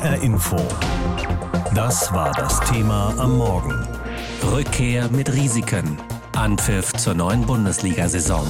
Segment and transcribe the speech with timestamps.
[0.00, 0.56] HR Info.
[1.74, 3.86] Das war das Thema am Morgen.
[4.50, 5.98] Rückkehr mit Risiken.
[6.34, 8.46] Anpfiff zur neuen Bundesliga-Saison.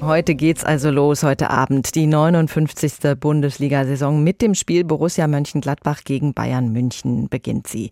[0.00, 3.18] Heute geht's also los, heute Abend, die 59.
[3.18, 7.90] Bundesliga-Saison mit dem Spiel Borussia Mönchengladbach gegen Bayern München beginnt sie.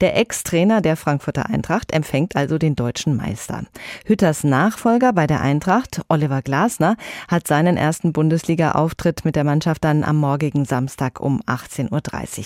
[0.00, 3.62] Der Ex-Trainer der Frankfurter Eintracht empfängt also den deutschen Meister.
[4.04, 6.96] Hütters Nachfolger bei der Eintracht, Oliver Glasner,
[7.28, 12.44] hat seinen ersten Bundesliga-Auftritt mit der Mannschaft dann am morgigen Samstag um 18.30 Uhr.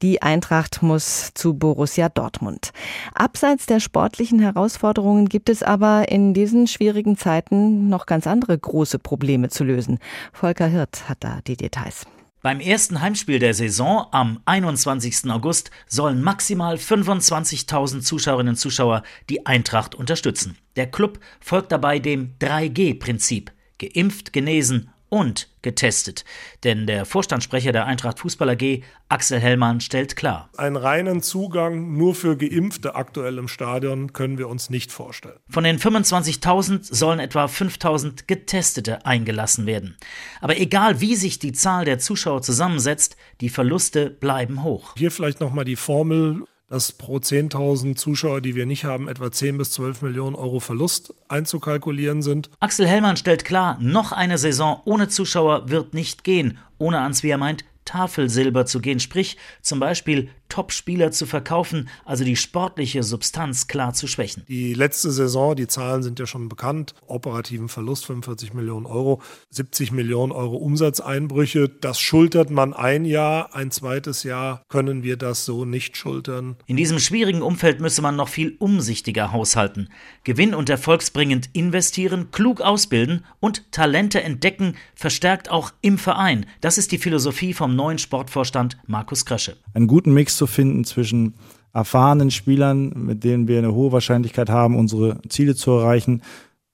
[0.00, 2.70] Die Eintracht muss zu Borussia Dortmund.
[3.14, 8.58] Abseits der sportlichen Herausforderungen gibt es aber in diesen schwierigen Zeiten noch ganz andere andere
[8.58, 9.98] große Probleme zu lösen.
[10.32, 12.06] Volker Hirt hat da die Details.
[12.42, 15.30] Beim ersten Heimspiel der Saison am 21.
[15.30, 20.58] August sollen maximal 25.000 Zuschauerinnen und Zuschauer die Eintracht unterstützen.
[20.76, 23.50] Der Club folgt dabei dem 3G-Prinzip.
[23.78, 26.24] Geimpft, genesen und getestet.
[26.64, 30.50] Denn der Vorstandssprecher der Eintracht Fußball AG, Axel Hellmann, stellt klar.
[30.56, 35.38] Einen reinen Zugang nur für Geimpfte aktuell im Stadion können wir uns nicht vorstellen.
[35.48, 39.96] Von den 25.000 sollen etwa 5.000 Getestete eingelassen werden.
[40.40, 44.94] Aber egal wie sich die Zahl der Zuschauer zusammensetzt, die Verluste bleiben hoch.
[44.96, 46.42] Hier vielleicht nochmal die Formel
[46.74, 51.14] dass pro 10.000 Zuschauer, die wir nicht haben, etwa 10 bis 12 Millionen Euro Verlust
[51.28, 52.50] einzukalkulieren sind.
[52.58, 57.28] Axel Hellmann stellt klar, noch eine Saison ohne Zuschauer wird nicht gehen, ohne ans, wie
[57.28, 63.66] er meint, Tafelsilber zu gehen, sprich zum Beispiel Top-Spieler zu verkaufen, also die sportliche Substanz
[63.66, 64.44] klar zu schwächen.
[64.48, 69.20] Die letzte Saison, die Zahlen sind ja schon bekannt, operativen Verlust 45 Millionen Euro,
[69.50, 75.44] 70 Millionen Euro Umsatzeinbrüche, das schultert man ein Jahr, ein zweites Jahr können wir das
[75.44, 76.56] so nicht schultern.
[76.66, 79.88] In diesem schwierigen Umfeld müsse man noch viel umsichtiger haushalten,
[80.24, 86.46] gewinn- und erfolgsbringend investieren, klug ausbilden und Talente entdecken, verstärkt auch im Verein.
[86.60, 89.56] Das ist die Philosophie vom neuen Sportvorstand Markus Krösche.
[89.72, 91.34] Einen guten Mix zu finden zwischen
[91.72, 96.22] erfahrenen Spielern, mit denen wir eine hohe Wahrscheinlichkeit haben, unsere Ziele zu erreichen,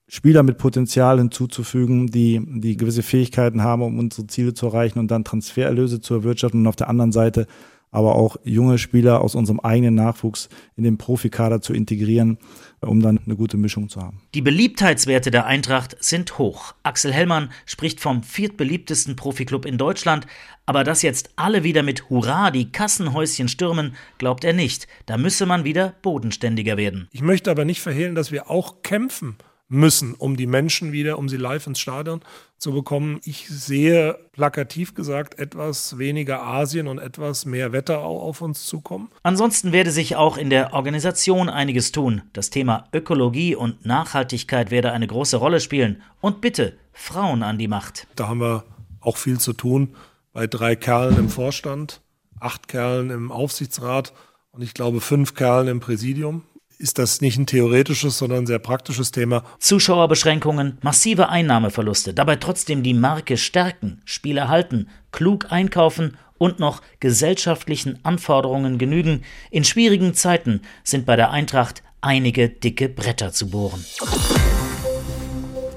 [0.08, 5.10] Spieler mit Potenzial hinzuzufügen, die, die gewisse Fähigkeiten haben, um unsere Ziele zu erreichen und
[5.10, 7.46] dann Transfererlöse zu erwirtschaften und auf der anderen Seite
[7.90, 12.38] aber auch junge Spieler aus unserem eigenen Nachwuchs in den Profikader zu integrieren,
[12.80, 14.22] um dann eine gute Mischung zu haben.
[14.34, 16.74] Die Beliebtheitswerte der Eintracht sind hoch.
[16.82, 20.26] Axel Hellmann spricht vom viertbeliebtesten Profiklub in Deutschland,
[20.66, 24.86] aber dass jetzt alle wieder mit Hurra die Kassenhäuschen stürmen, glaubt er nicht.
[25.06, 27.08] Da müsse man wieder bodenständiger werden.
[27.12, 29.36] Ich möchte aber nicht verhehlen, dass wir auch kämpfen
[29.70, 32.20] müssen, um die Menschen wieder, um sie live ins Stadion
[32.58, 33.20] zu bekommen.
[33.24, 39.10] Ich sehe plakativ gesagt etwas weniger Asien und etwas mehr Wetter auf uns zukommen.
[39.22, 42.22] Ansonsten werde sich auch in der Organisation einiges tun.
[42.32, 46.02] Das Thema Ökologie und Nachhaltigkeit werde eine große Rolle spielen.
[46.20, 48.08] Und bitte, Frauen an die Macht.
[48.16, 48.64] Da haben wir
[49.00, 49.94] auch viel zu tun.
[50.32, 52.02] Bei drei Kerlen im Vorstand,
[52.40, 54.12] acht Kerlen im Aufsichtsrat
[54.50, 56.42] und ich glaube fünf Kerlen im Präsidium
[56.80, 59.44] ist das nicht ein theoretisches, sondern ein sehr praktisches Thema.
[59.58, 67.98] Zuschauerbeschränkungen, massive Einnahmeverluste, dabei trotzdem die Marke stärken, Spieler halten, klug einkaufen und noch gesellschaftlichen
[68.02, 69.22] Anforderungen genügen.
[69.50, 73.84] In schwierigen Zeiten sind bei der Eintracht einige dicke Bretter zu bohren.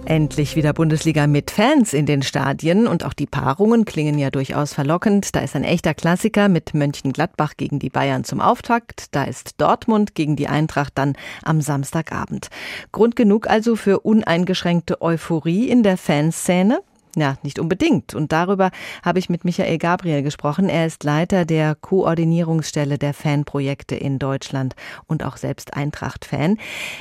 [0.06, 4.74] Endlich wieder Bundesliga mit Fans in den Stadien und auch die Paarungen klingen ja durchaus
[4.74, 5.34] verlockend.
[5.34, 9.16] Da ist ein echter Klassiker mit Mönchengladbach gegen die Bayern zum Auftakt.
[9.16, 12.50] Da ist Dortmund gegen die Eintracht dann am Samstagabend.
[12.92, 16.81] Grund genug also für uneingeschränkte Euphorie in der Fanszene.
[17.16, 18.16] Ja, nicht unbedingt.
[18.16, 18.72] Und darüber
[19.03, 20.68] habe ich mit Michael Gabriel gesprochen.
[20.68, 24.75] Er ist Leiter der Koordinierungsstelle der Fanprojekte in Deutschland
[25.06, 26.57] und auch selbst Eintracht-Fan.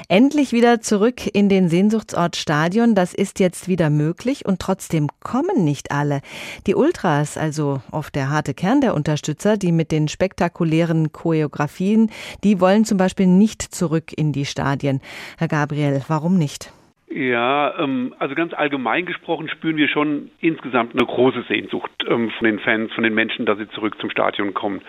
[0.08, 2.94] Endlich wieder zurück in den Sehnsuchtsort Stadion.
[2.94, 6.20] Das ist jetzt wieder möglich und trotzdem kommen nicht alle.
[6.66, 12.10] Die Ultras, also oft der harte Kern der Unterstützer, die mit den spektakulären Choreografien,
[12.44, 15.00] die wollen zum Beispiel nicht zurück in die Stadien.
[15.38, 16.70] Herr Gabriel, warum nicht?
[17.14, 22.44] Ja, ähm, also ganz allgemein gesprochen spüren wir schon insgesamt eine große Sehnsucht ähm, von
[22.46, 24.80] den Fans, von den Menschen, dass sie zurück zum Stadion kommen.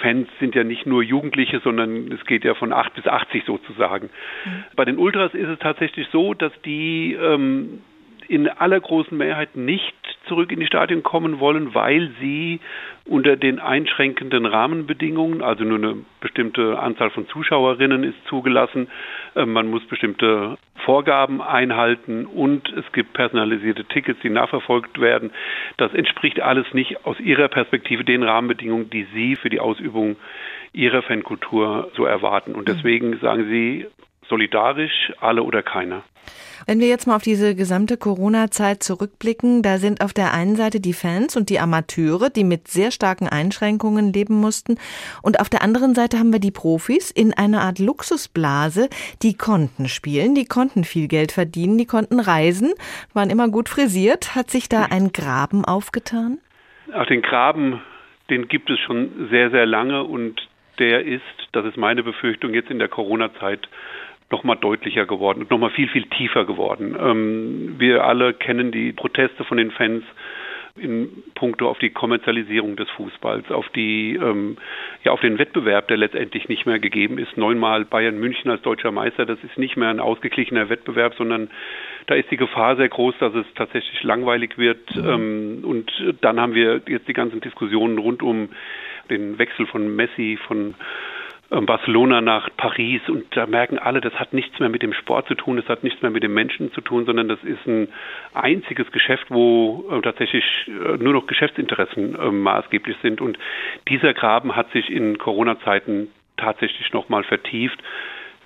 [0.00, 4.10] Fans sind ja nicht nur Jugendliche, sondern es geht ja von 8 bis 80 sozusagen.
[4.44, 4.64] Mhm.
[4.76, 7.80] Bei den Ultras ist es tatsächlich so, dass die ähm,
[8.28, 9.94] in aller großen Mehrheit nicht
[10.26, 12.60] zurück in die Stadien kommen wollen, weil sie
[13.04, 18.88] unter den einschränkenden Rahmenbedingungen, also nur eine bestimmte Anzahl von Zuschauerinnen ist zugelassen,
[19.34, 25.30] äh, man muss bestimmte Vorgaben einhalten und es gibt personalisierte Tickets, die nachverfolgt werden.
[25.76, 30.16] Das entspricht alles nicht aus ihrer Perspektive den Rahmenbedingungen, die sie für die Ausübung
[30.72, 32.54] ihrer Fankultur so erwarten.
[32.54, 33.86] Und deswegen sagen sie,
[34.28, 36.02] solidarisch, alle oder keiner.
[36.66, 40.80] Wenn wir jetzt mal auf diese gesamte Corona-Zeit zurückblicken, da sind auf der einen Seite
[40.80, 44.76] die Fans und die Amateure, die mit sehr starken Einschränkungen leben mussten.
[45.22, 48.88] Und auf der anderen Seite haben wir die Profis in einer Art Luxusblase,
[49.22, 52.72] die konnten spielen, die konnten viel Geld verdienen, die konnten reisen,
[53.14, 54.34] waren immer gut frisiert.
[54.34, 56.38] Hat sich da ein Graben aufgetan?
[56.92, 57.80] Ach, den Graben,
[58.30, 60.40] den gibt es schon sehr, sehr lange und
[60.78, 63.68] der ist, das ist meine Befürchtung, jetzt in der Corona-Zeit
[64.30, 66.96] nochmal deutlicher geworden und nochmal viel, viel tiefer geworden.
[67.00, 70.04] Ähm, wir alle kennen die Proteste von den Fans
[70.78, 74.56] in puncto auf die Kommerzialisierung des Fußballs, auf die ähm,
[75.04, 77.36] ja auf den Wettbewerb, der letztendlich nicht mehr gegeben ist.
[77.36, 81.48] Neunmal Bayern München als deutscher Meister, das ist nicht mehr ein ausgeglichener Wettbewerb, sondern
[82.06, 84.94] da ist die Gefahr sehr groß, dass es tatsächlich langweilig wird.
[84.96, 85.90] Ähm, und
[86.20, 88.50] dann haben wir jetzt die ganzen Diskussionen rund um
[89.08, 90.74] den Wechsel von Messi von
[91.48, 95.34] Barcelona nach Paris und da merken alle, das hat nichts mehr mit dem Sport zu
[95.34, 97.88] tun, das hat nichts mehr mit den Menschen zu tun, sondern das ist ein
[98.34, 103.38] einziges Geschäft, wo äh, tatsächlich äh, nur noch Geschäftsinteressen äh, maßgeblich sind und
[103.88, 107.78] dieser Graben hat sich in Corona-Zeiten tatsächlich nochmal vertieft.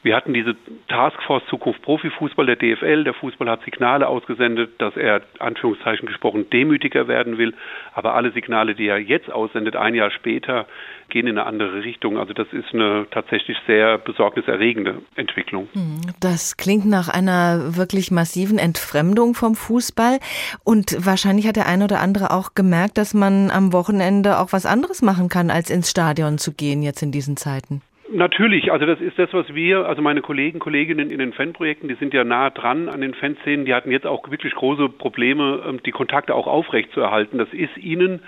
[0.02, 0.56] Wir hatten diese
[0.88, 3.04] Taskforce Zukunft Profifußball der DFL.
[3.04, 7.54] Der Fußball hat Signale ausgesendet, dass er, Anführungszeichen gesprochen, demütiger werden will.
[7.92, 10.66] Aber alle Signale, die er jetzt aussendet, ein Jahr später,
[11.10, 12.18] gehen in eine andere Richtung.
[12.18, 15.68] Also das ist eine tatsächlich sehr besorgniserregende Entwicklung.
[15.72, 20.18] Hm, das klingt nach einer wirklich massiven Entfremdung vom Fußball.
[20.64, 24.64] Und wahrscheinlich hat der eine oder andere auch gemerkt, dass man am Wochenende auch was
[24.64, 27.82] anderes machen kann, als ins Stadion zu gehen jetzt in diesen Zeiten.
[28.12, 31.94] Natürlich, also das ist das, was wir, also meine Kollegen, Kolleginnen in den Fanprojekten, die
[31.94, 35.80] sind ja nah dran an den Fanszenen, die hatten jetzt auch wirklich große Probleme, ähm,
[35.84, 37.38] die Kontakte auch aufrechtzuerhalten.
[37.38, 38.20] Das ist ihnen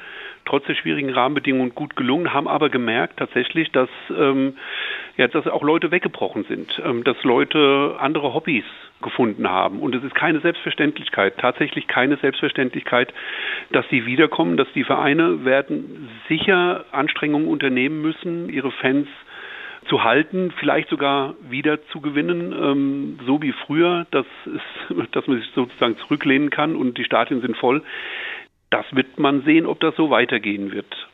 [0.45, 4.55] trotz der schwierigen Rahmenbedingungen gut gelungen, haben aber gemerkt tatsächlich, dass ähm,
[5.17, 8.65] ja, dass auch Leute weggebrochen sind, ähm, dass Leute andere Hobbys
[9.03, 9.81] gefunden haben.
[9.81, 13.13] Und es ist keine Selbstverständlichkeit, tatsächlich keine Selbstverständlichkeit,
[13.73, 19.09] dass sie wiederkommen, dass die Vereine werden sicher Anstrengungen unternehmen müssen, ihre Fans
[19.89, 25.39] zu halten, vielleicht sogar wieder zu gewinnen, ähm, so wie früher, dass, es, dass man
[25.39, 27.83] sich sozusagen zurücklehnen kann und die Stadien sind voll.
[28.71, 31.09] Das wird man sehen, ob das so weitergehen wird.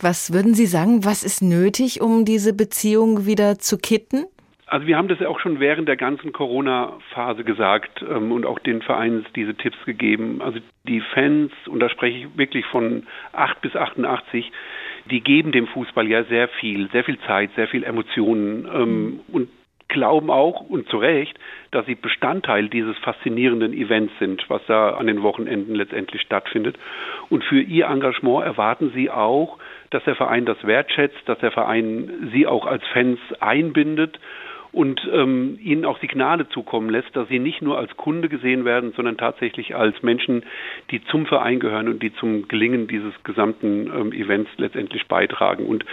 [0.00, 4.26] Was würden Sie sagen, was ist nötig, um diese Beziehung wieder zu kitten?
[4.66, 8.58] Also wir haben das ja auch schon während der ganzen Corona-Phase gesagt ähm, und auch
[8.58, 10.42] den Vereinen diese Tipps gegeben.
[10.42, 14.52] Also die Fans, und da spreche ich wirklich von 8 bis 88,
[15.10, 19.20] die geben dem Fußball ja sehr viel, sehr viel Zeit, sehr viel Emotionen ähm, mhm.
[19.32, 19.48] und
[19.88, 21.38] glauben auch und zu Recht,
[21.70, 26.78] dass sie Bestandteil dieses faszinierenden Events sind, was da an den Wochenenden letztendlich stattfindet.
[27.30, 29.58] Und für ihr Engagement erwarten sie auch,
[29.90, 34.18] dass der Verein das wertschätzt, dass der Verein sie auch als Fans einbindet
[34.72, 38.92] und ähm, ihnen auch Signale zukommen lässt, dass sie nicht nur als Kunde gesehen werden,
[38.94, 40.44] sondern tatsächlich als Menschen,
[40.90, 45.66] die zum Verein gehören und die zum Gelingen dieses gesamten ähm, Events letztendlich beitragen.
[45.66, 45.84] Und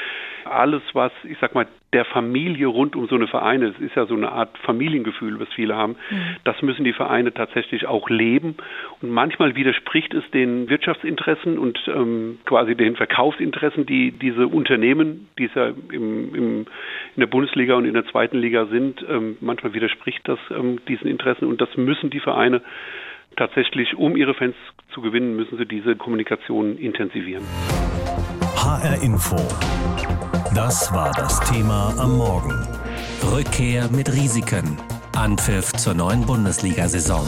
[0.44, 4.06] alles, was, ich sag mal, der Familie rund um so eine Vereine, es ist ja
[4.06, 6.36] so eine Art Familiengefühl, was viele haben, mhm.
[6.44, 8.58] das müssen die Vereine tatsächlich auch leben.
[9.02, 15.46] Und manchmal widerspricht es den Wirtschaftsinteressen und ähm, quasi den Verkaufsinteressen, die diese Unternehmen, die
[15.46, 16.60] es ja im, im,
[17.16, 21.08] in der Bundesliga und in der zweiten Liga sind, ähm, manchmal widerspricht das ähm, diesen
[21.08, 22.62] Interessen und das müssen die Vereine
[23.38, 24.56] tatsächlich, um ihre Fans
[24.94, 27.46] zu gewinnen, müssen sie diese Kommunikation intensivieren.
[28.58, 30.35] HR Info.
[30.56, 32.66] Das war das Thema am Morgen.
[33.30, 34.78] Rückkehr mit Risiken.
[35.14, 37.28] Anpfiff zur neuen Bundesliga-Saison.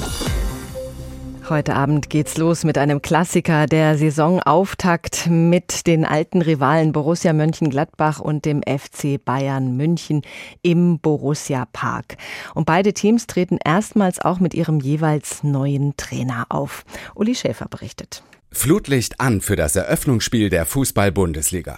[1.49, 8.21] Heute Abend geht's los mit einem Klassiker der Saisonauftakt mit den alten Rivalen Borussia Mönchengladbach
[8.21, 10.21] und dem FC Bayern München
[10.61, 12.15] im Borussia Park.
[12.55, 16.85] Und beide Teams treten erstmals auch mit ihrem jeweils neuen Trainer auf.
[17.13, 18.23] Uli Schäfer berichtet.
[18.53, 21.77] Flutlicht an für das Eröffnungsspiel der Fußball-Bundesliga.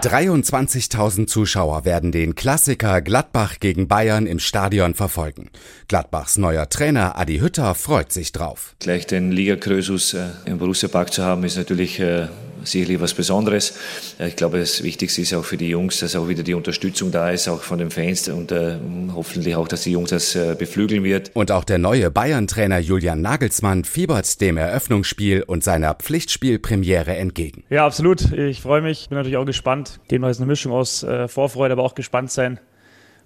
[0.00, 5.50] 23.000 Zuschauer werden den Klassiker Gladbach gegen Bayern im Stadion verfolgen.
[5.88, 8.76] Gladbachs neuer Trainer Adi Hütter freut sich drauf.
[8.78, 12.28] Gleich den Liga-Krösus äh, im Borussia Park zu haben, ist natürlich äh,
[12.70, 13.74] sicherlich was Besonderes.
[14.18, 17.30] Ich glaube, das Wichtigste ist auch für die Jungs, dass auch wieder die Unterstützung da
[17.30, 18.76] ist, auch von den Fans und äh,
[19.14, 21.30] hoffentlich auch, dass die Jungs das äh, beflügeln wird.
[21.34, 27.64] Und auch der neue Bayern-Trainer Julian Nagelsmann fiebert dem Eröffnungsspiel und seiner Pflichtspielpremiere entgegen.
[27.70, 28.32] Ja, absolut.
[28.32, 30.00] Ich freue mich, bin natürlich auch gespannt.
[30.10, 32.60] Dem ist eine Mischung aus äh, Vorfreude, aber auch gespannt sein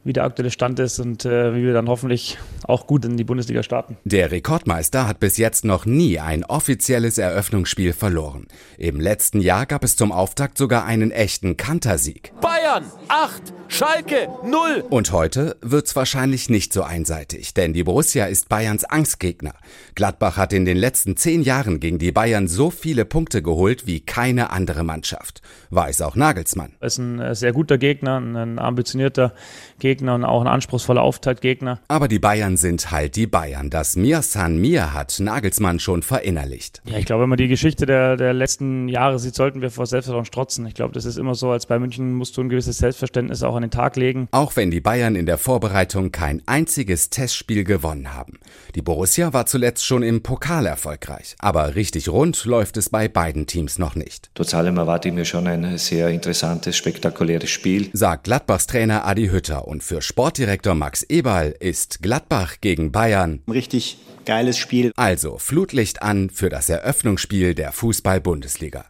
[0.04, 3.24] wie der aktuelle Stand ist und äh, wie wir dann hoffentlich auch gut in die
[3.24, 3.96] Bundesliga starten.
[4.04, 8.46] Der Rekordmeister hat bis jetzt noch nie ein offizielles Eröffnungsspiel verloren.
[8.78, 12.32] Im letzten Jahr gab es zum Auftakt sogar einen echten Kantersieg.
[12.40, 14.84] Bayern 8, Schalke 0.
[14.90, 19.54] Und heute wird's wahrscheinlich nicht so einseitig, denn die Borussia ist Bayerns Angstgegner.
[19.94, 24.00] Gladbach hat in den letzten zehn Jahren gegen die Bayern so viele Punkte geholt wie
[24.00, 25.42] keine andere Mannschaft.
[25.70, 26.72] Weiß auch Nagelsmann.
[26.80, 29.32] Es ist ein äh, sehr guter Gegner, ein ambitionierter
[29.78, 31.80] Gegner und auch ein anspruchsvoller Auftaktgegner.
[31.88, 33.70] Aber die Bayern sind halt die Bayern.
[33.70, 36.80] Das Mir San Mir hat Nagelsmann schon verinnerlicht.
[36.84, 39.86] Ja, ich glaube, wenn man die Geschichte der, der letzten Jahre sieht, sollten wir vor
[39.86, 40.66] Selbstvertrauen strotzen.
[40.66, 43.54] Ich glaube, das ist immer so, als bei München musst du ein gewisses Selbstverständnis auch
[43.54, 44.28] an den Tag legen.
[44.30, 48.38] Auch wenn die Bayern in der Vorbereitung kein einziges Testspiel gewonnen haben.
[48.74, 51.36] Die Borussia war zuletzt schon im Pokal erfolgreich.
[51.38, 54.30] Aber richtig rund läuft es bei beiden Teams noch nicht.
[54.34, 57.90] Trotz allem erwarte ich mir schon ein sehr interessantes, spektakuläres Spiel.
[57.92, 63.98] Sagt Gladbachs Trainer Adi Hütter und für Sportdirektor Max Eberl ist Gladbach gegen Bayern richtig
[64.24, 64.92] geiles Spiel.
[64.96, 68.84] Also Flutlicht an für das Eröffnungsspiel der Fußball-Bundesliga.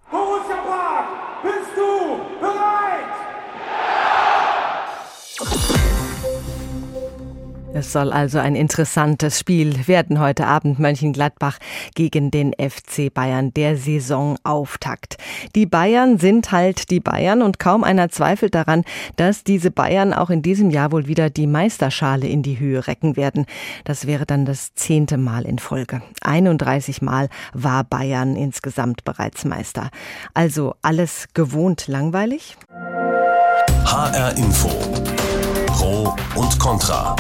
[7.75, 11.59] Es soll also ein interessantes Spiel werden heute Abend Mönchengladbach
[11.95, 15.17] gegen den FC Bayern, der Saisonauftakt.
[15.55, 18.85] Die Bayern sind halt die Bayern und kaum einer zweifelt daran,
[19.17, 23.17] dass diese Bayern auch in diesem Jahr wohl wieder die Meisterschale in die Höhe recken
[23.17, 23.47] werden.
[23.85, 26.03] Das wäre dann das zehnte Mal in Folge.
[26.21, 29.89] 31 Mal war Bayern insgesamt bereits Meister.
[30.35, 32.59] Also alles gewohnt langweilig?
[33.87, 34.69] HR Info.
[35.67, 37.17] Pro und Contra.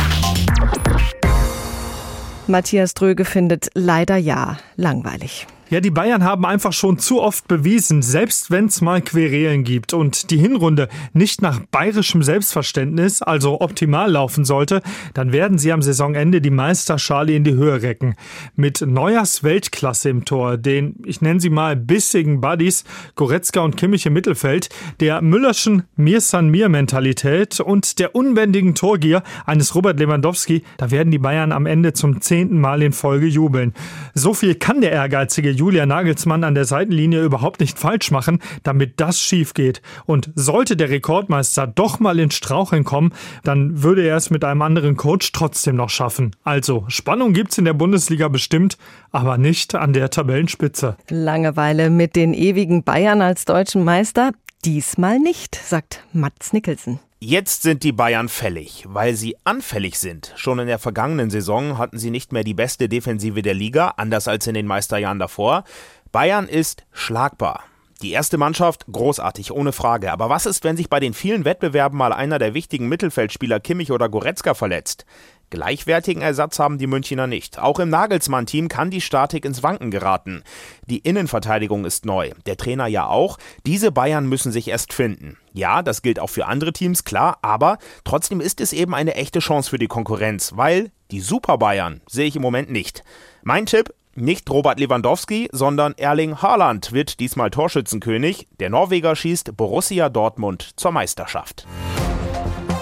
[2.46, 5.46] Matthias Dröge findet leider ja langweilig.
[5.72, 9.94] Ja, die Bayern haben einfach schon zu oft bewiesen, selbst wenn es mal Querelen gibt
[9.94, 14.82] und die Hinrunde nicht nach bayerischem Selbstverständnis, also optimal laufen sollte,
[15.14, 18.16] dann werden sie am Saisonende die Meisterschale in die Höhe recken.
[18.54, 24.04] Mit Neuers Weltklasse im Tor, den, ich nenne sie mal, bissigen Buddies, Goretzka und Kimmich
[24.04, 24.68] im Mittelfeld,
[25.00, 31.64] der Müllerschen Mir-San-Mir-Mentalität und der unbändigen Torgier eines Robert Lewandowski, da werden die Bayern am
[31.64, 33.72] Ende zum zehnten Mal in Folge jubeln.
[34.12, 38.98] So viel kann der ehrgeizige Julia Nagelsmann an der Seitenlinie überhaupt nicht falsch machen, damit
[38.98, 39.80] das schief geht.
[40.06, 43.12] Und sollte der Rekordmeister doch mal ins Straucheln kommen,
[43.44, 46.34] dann würde er es mit einem anderen Coach trotzdem noch schaffen.
[46.42, 48.76] Also, Spannung gibt's in der Bundesliga bestimmt,
[49.12, 50.96] aber nicht an der Tabellenspitze.
[51.08, 54.32] Langeweile mit den ewigen Bayern als deutschen Meister?
[54.64, 56.98] Diesmal nicht, sagt Mats Nicholson.
[57.24, 60.32] Jetzt sind die Bayern fällig, weil sie anfällig sind.
[60.34, 64.26] Schon in der vergangenen Saison hatten sie nicht mehr die beste Defensive der Liga, anders
[64.26, 65.62] als in den Meisterjahren davor.
[66.10, 67.62] Bayern ist schlagbar.
[68.02, 70.10] Die erste Mannschaft großartig, ohne Frage.
[70.10, 73.92] Aber was ist, wenn sich bei den vielen Wettbewerben mal einer der wichtigen Mittelfeldspieler Kimmich
[73.92, 75.06] oder Goretzka verletzt?
[75.50, 77.58] Gleichwertigen Ersatz haben die Münchner nicht.
[77.60, 80.42] Auch im Nagelsmann-Team kann die Statik ins Wanken geraten.
[80.86, 83.38] Die Innenverteidigung ist neu, der Trainer ja auch.
[83.66, 85.36] Diese Bayern müssen sich erst finden.
[85.52, 89.40] Ja, das gilt auch für andere Teams, klar, aber trotzdem ist es eben eine echte
[89.40, 93.04] Chance für die Konkurrenz, weil die Super Bayern sehe ich im Moment nicht.
[93.42, 98.48] Mein Tipp, nicht Robert Lewandowski, sondern Erling Haaland wird diesmal Torschützenkönig.
[98.60, 101.66] Der Norweger schießt Borussia Dortmund zur Meisterschaft.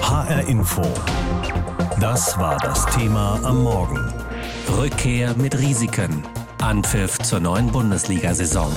[0.02, 0.82] HR Info.
[2.00, 4.12] Das war das Thema am Morgen.
[4.78, 6.22] Rückkehr mit Risiken.
[6.60, 8.72] Anpfiff zur neuen Bundesliga-Saison.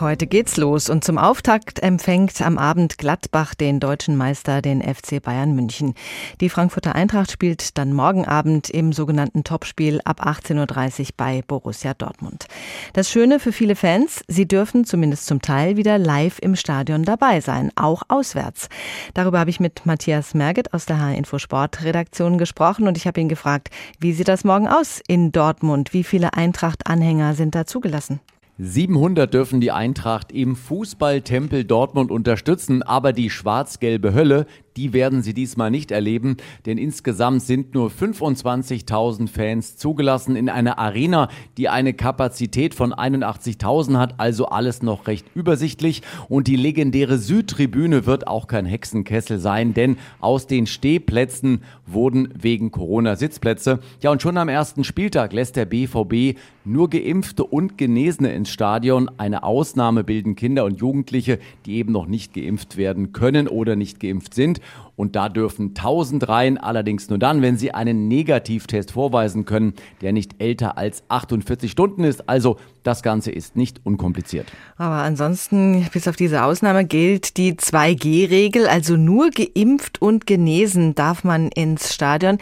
[0.00, 5.22] Heute geht's los und zum Auftakt empfängt am Abend Gladbach den deutschen Meister, den FC
[5.22, 5.94] Bayern München.
[6.40, 11.94] Die Frankfurter Eintracht spielt dann morgen Abend im sogenannten Topspiel ab 18.30 Uhr bei Borussia
[11.94, 12.48] Dortmund.
[12.92, 17.40] Das Schöne für viele Fans, sie dürfen zumindest zum Teil wieder live im Stadion dabei
[17.40, 18.68] sein, auch auswärts.
[19.14, 23.20] Darüber habe ich mit Matthias Merget aus der H-Info Sport Redaktion gesprochen und ich habe
[23.20, 23.70] ihn gefragt,
[24.00, 25.92] wie sieht das morgen aus in Dortmund?
[25.92, 28.18] Wie viele Eintracht-Anhänger sind da zugelassen?
[28.58, 35.34] 700 dürfen die Eintracht im Fußballtempel Dortmund unterstützen, aber die schwarz-gelbe Hölle, die werden sie
[35.34, 41.94] diesmal nicht erleben, denn insgesamt sind nur 25.000 Fans zugelassen in einer Arena, die eine
[41.94, 46.02] Kapazität von 81.000 hat, also alles noch recht übersichtlich.
[46.28, 52.70] Und die legendäre Südtribüne wird auch kein Hexenkessel sein, denn aus den Stehplätzen wurden wegen
[52.70, 53.80] Corona Sitzplätze.
[54.02, 59.10] Ja, und schon am ersten Spieltag lässt der BVB nur Geimpfte und Genesene ins Stadion.
[59.18, 64.00] Eine Ausnahme bilden Kinder und Jugendliche, die eben noch nicht geimpft werden können oder nicht
[64.00, 64.60] geimpft sind.
[64.96, 70.12] Und da dürfen 1000 rein, allerdings nur dann, wenn sie einen Negativtest vorweisen können, der
[70.12, 72.28] nicht älter als 48 Stunden ist.
[72.28, 74.46] Also das Ganze ist nicht unkompliziert.
[74.76, 81.24] Aber ansonsten, bis auf diese Ausnahme, gilt die 2G-Regel, also nur geimpft und genesen darf
[81.24, 82.38] man ins Stadion.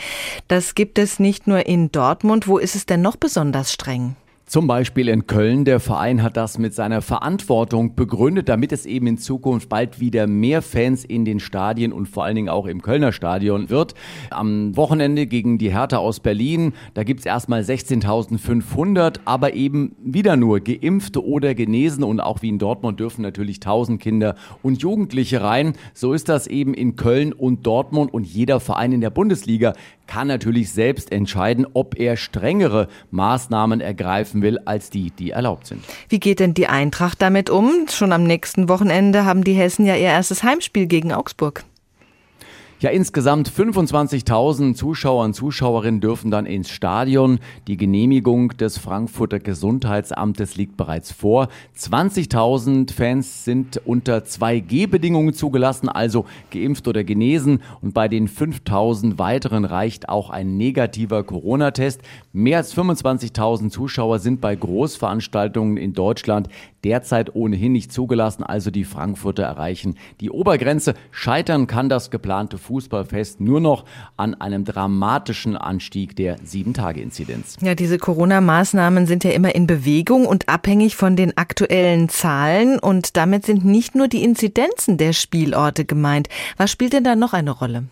[0.48, 2.48] Das gibt es nicht nur in Dortmund.
[2.48, 4.16] Wo ist es denn noch besonders streng?
[4.52, 5.64] Zum Beispiel in Köln.
[5.64, 10.26] Der Verein hat das mit seiner Verantwortung begründet, damit es eben in Zukunft bald wieder
[10.26, 13.94] mehr Fans in den Stadien und vor allen Dingen auch im Kölner Stadion wird.
[14.28, 20.36] Am Wochenende gegen die Hertha aus Berlin, da gibt es erstmal 16.500, aber eben wieder
[20.36, 25.42] nur Geimpfte oder Genesen und auch wie in Dortmund dürfen natürlich 1.000 Kinder und Jugendliche
[25.42, 25.72] rein.
[25.94, 29.72] So ist das eben in Köln und Dortmund und jeder Verein in der Bundesliga
[30.06, 35.84] kann natürlich selbst entscheiden, ob er strengere Maßnahmen ergreifen will als die, die erlaubt sind.
[36.08, 37.86] Wie geht denn die Eintracht damit um?
[37.90, 41.64] Schon am nächsten Wochenende haben die Hessen ja ihr erstes Heimspiel gegen Augsburg.
[42.82, 47.38] Ja, insgesamt 25.000 Zuschauer und Zuschauerinnen dürfen dann ins Stadion.
[47.68, 51.46] Die Genehmigung des Frankfurter Gesundheitsamtes liegt bereits vor.
[51.78, 57.62] 20.000 Fans sind unter 2G-Bedingungen zugelassen, also geimpft oder genesen.
[57.82, 62.00] Und bei den 5.000 weiteren reicht auch ein negativer Corona-Test.
[62.32, 66.48] Mehr als 25.000 Zuschauer sind bei Großveranstaltungen in Deutschland
[66.84, 70.94] derzeit ohnehin nicht zugelassen, also die Frankfurter erreichen die Obergrenze.
[71.10, 73.84] Scheitern kann das geplante Fußballfest nur noch
[74.16, 77.56] an einem dramatischen Anstieg der Sieben-Tage-Inzidenz.
[77.60, 82.78] Ja, diese Corona-Maßnahmen sind ja immer in Bewegung und abhängig von den aktuellen Zahlen.
[82.78, 86.28] Und damit sind nicht nur die Inzidenzen der Spielorte gemeint.
[86.56, 87.84] Was spielt denn da noch eine Rolle?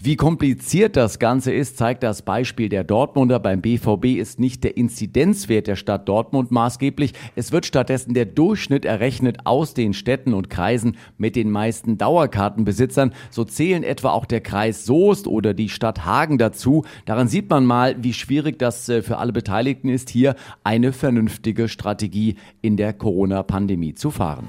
[0.00, 3.40] Wie kompliziert das Ganze ist, zeigt das Beispiel der Dortmunder.
[3.40, 7.14] Beim BVB ist nicht der Inzidenzwert der Stadt Dortmund maßgeblich.
[7.34, 13.12] Es wird stattdessen der Durchschnitt errechnet aus den Städten und Kreisen mit den meisten Dauerkartenbesitzern.
[13.30, 16.84] So zählen etwa auch der Kreis Soest oder die Stadt Hagen dazu.
[17.04, 21.68] Daran sieht man mal, wie schwierig das äh, für alle Beteiligten ist, hier eine vernünftige
[21.68, 24.48] Strategie in der Corona-Pandemie zu fahren.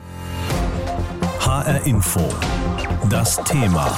[1.39, 2.21] HR Info.
[3.09, 3.97] Das Thema.